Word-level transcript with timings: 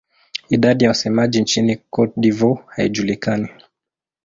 Idadi 0.49 0.83
ya 0.83 0.89
wasemaji 0.89 1.41
nchini 1.41 1.75
Cote 1.89 2.13
d'Ivoire 2.17 2.63
haijulikani. 2.67 3.49